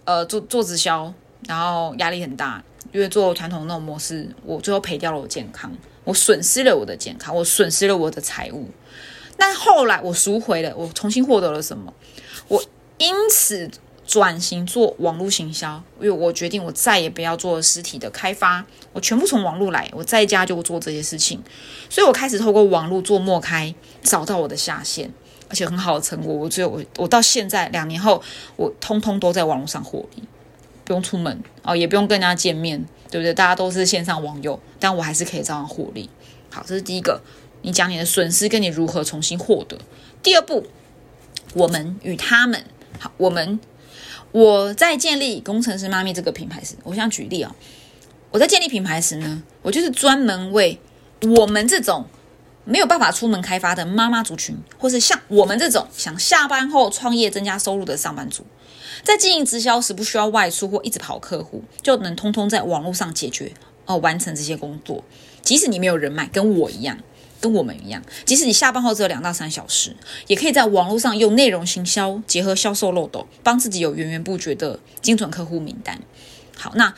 [0.05, 1.13] 呃做做直销，
[1.49, 5.73] 然后压力很大，因为做传统那种模式，我最后赔掉了我健康，
[6.05, 8.71] 我损失了我的健康，我损失了我的财物。
[9.37, 11.93] 但后来我赎回了，我重新获得了什么？
[12.47, 12.63] 我
[12.99, 13.69] 因此。
[14.05, 21.41] 转型做网络行销，因为我决定我再也不要做实体的开发，我全部从网络来，我在家就做这些事情，
[21.89, 25.11] 所以我开始透过网络做默开，找到我的下线，
[25.49, 26.35] 而且很好的成果。
[26.35, 28.21] 我只有我我到现在两年后，
[28.57, 30.23] 我通通都在网络上获利，
[30.85, 33.33] 不用出门哦，也不用跟人家见面，对不对？
[33.33, 36.11] 大家都是线上网友，但我还是可以照样获利。
[36.51, 37.23] 好，这是第一个，
[37.63, 39.79] 你讲你的损失跟你如何重新获得。
[40.23, 40.67] 第二步，
[41.55, 42.65] 我们与他们，
[42.99, 43.61] 好，我们。
[44.33, 47.55] 我在建立工程师妈咪这个品牌时，我想举例啊，
[48.31, 50.79] 我在建立品牌时呢，我就是专门为
[51.37, 52.07] 我们这种
[52.65, 58.47] 没有办法出门开发的妈妈族群，或是像我们这种想下班后创业增加收入的上班族，
[59.03, 63.53] 在经营直销时不需要外出或一直跑客户，就能通通在网络上解决
[63.85, 65.05] 哦，完成这些工作，
[65.43, 66.99] 即使你没有人脉，跟我一样。
[67.43, 69.97] 跟我们一样，即使你下班后只有两到三小时，
[70.29, 76.01] 也可以在网络上用内容行销结合销售漏斗，帮自己有源源不绝的精准客户名单。
[76.57, 76.95] 好，那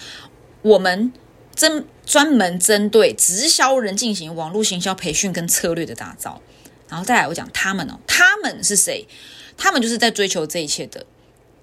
[0.60, 1.10] 我们
[1.56, 6.42] 针专门针对直销人进行网络行销培训跟策略的打造。
[6.88, 9.08] 然后再来，我讲他们哦，他们是谁？
[9.56, 11.06] 他们就是在追求这一切的。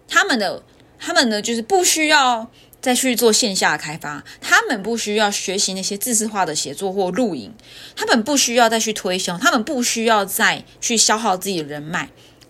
[0.07, 0.63] 他们的，
[0.99, 2.49] 他们呢，就是不需要。
[2.81, 7.53] 再去做线下开发，他们不需要学习那些知识化的写作或录影，
[7.95, 12.09] 他们不需要再去推销，他们不需要再去消耗自己的人脉，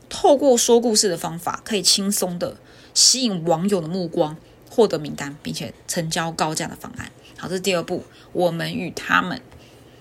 [0.10, 2.56] 透过说故事的方法，可以轻松的
[2.94, 4.38] 吸引网友的目光，
[4.70, 7.12] 获得名单，并且成交高价的方案。
[7.38, 9.42] 好，这是第二步，我们与他们。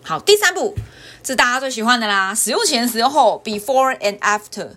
[0.02, 0.76] 好，第三步，
[1.24, 4.70] 是大家最喜欢的啦，使用前、使用后，before and after。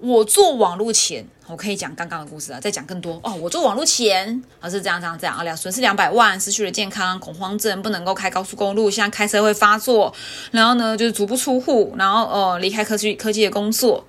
[0.00, 3.34] 我做网络前，我可以讲刚刚的故事啊，再讲更多哦。
[3.40, 10.12] 我做网络前，而是这样这样这样啊，两损失两百万，失去了健康，恐慌症，不能够开高速公路，现在开车会发作，
[10.50, 14.04] 然后呢就是足不出户，然后呃离开科技科技的工作。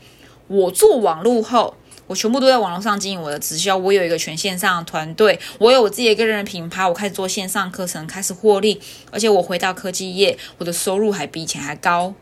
[0.48, 1.74] 我做网络后，
[2.08, 12.13] 我全部都在网络上经营我的直销，我有一个全线上的团队，我有我自己的个人的品牌，我开始做线上课程，开始获利，而且我回到科技业，我的收入还比以前还高。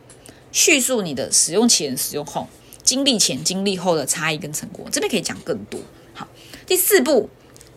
[0.51, 2.47] 叙述你的使用前、使用后。
[2.93, 5.79] 经历前、经历后的差异跟成果，这边可以讲更多。
[6.13, 6.27] 好，
[6.67, 7.27] 第四步，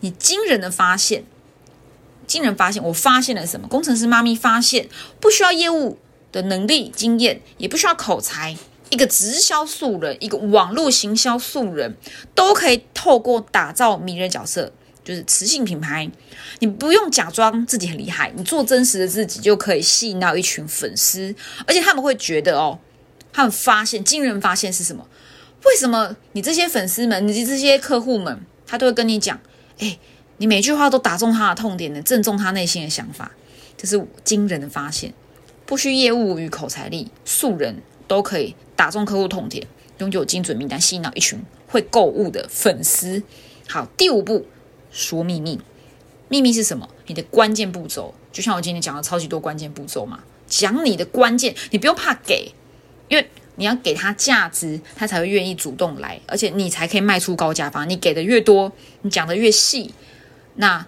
[0.01, 1.23] 你惊人的发现，
[2.27, 3.67] 惊人发现，我发现了什么？
[3.67, 4.87] 工程师妈咪发现，
[5.19, 5.97] 不需要业务
[6.31, 8.55] 的能力、经验，也不需要口才，
[8.91, 11.97] 一个直销素人，一个网络行销素人，
[12.35, 14.71] 都可以透过打造迷人角色，
[15.03, 16.07] 就是磁性品牌，
[16.59, 21.33] 你不用假装自己很厉害，你做真实的自己，就可以吸引到一群粉丝，
[21.65, 22.77] 而且他们会觉得哦。
[23.37, 25.07] 他们发现惊人发现是什么？
[25.63, 29.39] 为什么你这些粉丝们，你这些客户们，他都会跟你讲，
[29.77, 29.99] 哎，
[30.37, 33.31] 你每句话都打中他的痛点的，正中他内心的想法，
[33.77, 35.13] 这是惊人的发现。
[35.67, 39.67] 不需业务与口才力，素人都可以打中客户痛点，
[39.99, 43.21] 拥有精准名单，吸引到一群会购物的粉丝。
[43.69, 44.47] 好，第五步
[44.89, 45.61] 说秘密，
[46.27, 46.89] 秘密是什么？
[47.05, 52.51] 你的关键步骤，就像我今天讲的超级多关键步骤嘛，讲你的关键，你不用怕给。
[53.09, 57.89] 因为你要给他价值，他才会愿意主动来，而且你才可以卖出高价方案。
[57.89, 59.93] 你给的越多，你讲的越细，
[60.55, 60.85] 那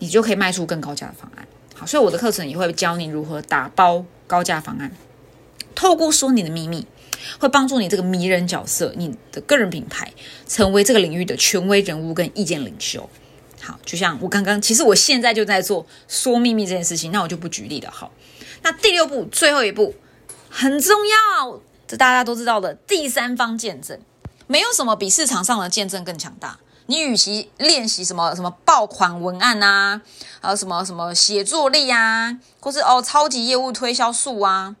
[0.00, 1.46] 你就可以卖出更高价的方案。
[1.74, 4.92] 好，所以我的课程也会教你如何打包高价方案。
[5.74, 6.86] 透过说你的秘密，
[7.38, 10.12] 会帮助你这个迷人角色，你的个人品牌
[10.46, 13.08] 成为这个领域的权威人物跟意见领袖。
[13.60, 17.90] 好，就像我刚刚，其实我现在就在做说秘密这件事情，那我就不举例了。
[17.90, 18.12] 好，
[18.62, 19.94] 那第六步，最后一步。
[20.56, 22.72] 很重要，这大家都知道的。
[22.86, 24.00] 第三方见证，
[24.46, 26.60] 没有什么比市场上的见证更强大。
[26.86, 30.00] 你与其练习什么什么爆款文案啊，
[30.40, 34.76] 还有什么什么写作力啊，或是哦超级业务推销术啊，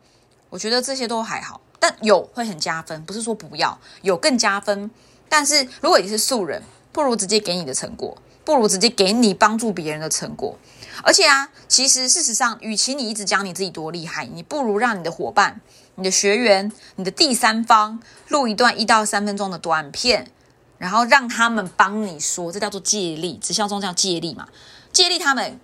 [0.48, 1.60] 我觉得这些都还好。
[1.80, 4.88] 但有会很加分，不是说不要有更加分。
[5.28, 10.56] 但是如果你是素人，不如直接给你的成果，不如直接给你帮助别人的成果。
[11.02, 15.60] 而且啊，其实事实上，与其你一直讲你自己多厉害，你不如让你的伙伴、
[15.96, 20.30] 你的学员、你的第三方录一段一到三分钟的短片，
[20.78, 24.48] 然后让他们帮你说，这叫做借力，直销中叫借力嘛，
[24.92, 25.58] 借力他们，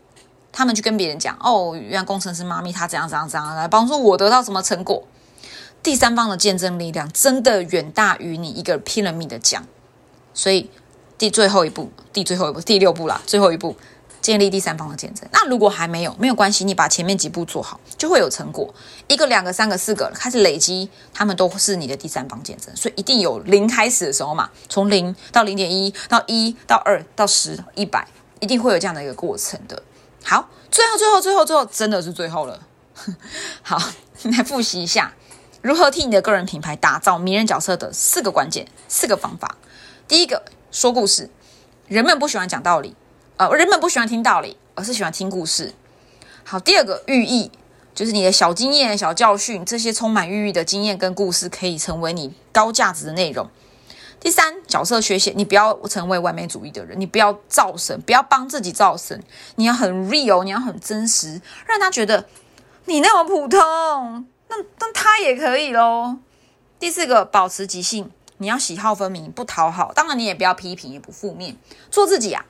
[0.53, 5.07] 他们去跟别人讲，哦，原来工程师妈咪他怎样怎样怎样来帮助我得到什么成果，
[5.83, 9.65] 第三方的见证力量真的远大于你一个拼了命的讲，
[10.35, 10.71] 所以
[11.17, 13.77] 第最后一步，第最后一步，第六步啦，最后一步。
[14.21, 15.29] 建立第三方的见证。
[15.33, 18.73] 那如果还没有，没有关系，你把前面几步做好，就会有成果。
[19.09, 22.75] 一个、两个、三个、四个，开始累积，他们都是你的第三方见证。
[22.77, 28.07] 所以一定有零开始的时候嘛，从零到零点一，到一到二到十一百，
[28.41, 29.83] 一定会有这样的一个过程的。
[30.23, 32.61] 好，最后、最后、最后、最后，真的是最后了。
[33.63, 33.81] 好，
[34.25, 35.15] 来复习一下，
[35.63, 39.57] 如何替你的个人品牌打造迷人角色的四个关键、四个方法。
[40.07, 41.31] 第一个，说故事。
[41.89, 42.95] 人们不喜欢讲道理，
[43.41, 45.73] 呃，人们不喜欢听道理，而是喜欢听故事。
[46.45, 47.51] 好，第二个寓意
[47.95, 53.49] 就是你的小经验、小教训，这些充满寓意的经验跟故事，可以成为你高价值的内容。
[54.21, 59.23] 第三，角色缺陷，你不要成为完美主义的人，你不要造神，不要帮自己造神，
[59.55, 62.27] 你要很 real，你要很真实，让他觉得
[62.85, 63.59] 你那么普通，
[64.49, 66.19] 那那他也可以喽。
[66.79, 71.57] 第四个，保持即兴，你要喜好分明，不讨好，当然你也不要批评，也不负面，
[71.91, 72.45] 做自己啊，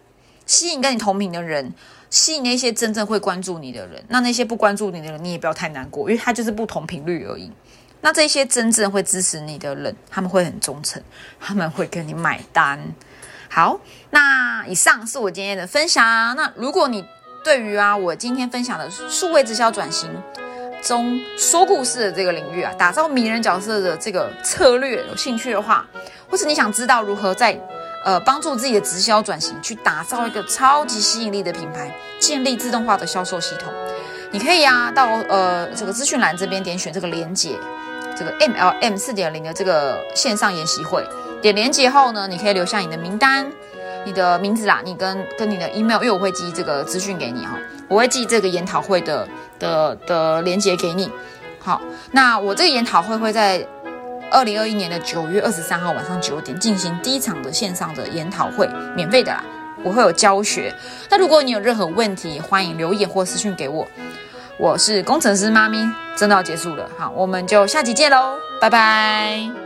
[0.51, 1.73] 吸引跟你同频的人。
[2.11, 7.49] 吸引那些真正会关注你的人，那那些不关注你的人，你也不要太难过，因为他就是不同频率而已。
[8.01, 11.01] 那这些真正会支持你的人，他们会很忠诚，
[11.39, 12.81] 他们会跟你买单。
[13.49, 13.79] 好，
[14.11, 16.05] 那以上是我今天的分享。
[16.35, 17.05] 那如果你
[17.45, 20.11] 对于啊我今天分享的数位直销转型
[20.83, 25.87] 中说故事的这个领域啊，打造迷人角色的这个策略有兴趣的话，
[26.29, 27.57] 或是你想知道如何在
[28.03, 33.71] 呃，帮助自己的直销转型，去打造一个超级吸引力的品牌，建立自动化的销售系统。
[34.31, 37.59] 你可以啊，到呃这个资讯栏这边点选这个连接，
[38.17, 41.05] 这个 MLM 四点零的这个线上研习会。
[41.43, 43.47] 点连接后呢，你可以留下你的名单、
[44.07, 49.29] 你的名字啦，你跟跟你的 email，因为我会寄这个资讯给你哈，我会寄这个研讨会的
[49.59, 51.11] 的的连接给你。
[51.59, 51.81] 好，
[52.13, 53.67] 那我这个研讨会会在。
[54.31, 59.45] 二零二一年的九月二十三号晚上九点进行第一场的线上的研讨会，免费的啦，
[59.83, 60.75] 我会有教学。
[61.11, 63.87] 那如果你有任何问题，欢迎留言或私讯给我。
[64.59, 69.60] 我是工程师妈咪，真的要结束了，好，我们就下集见喽，拜拜。